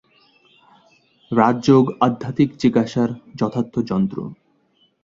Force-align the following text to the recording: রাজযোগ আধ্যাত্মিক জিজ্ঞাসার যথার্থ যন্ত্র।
রাজযোগ 1.31 1.83
আধ্যাত্মিক 2.01 2.49
জিজ্ঞাসার 2.61 3.09
যথার্থ 3.39 3.73
যন্ত্র। 3.89 4.17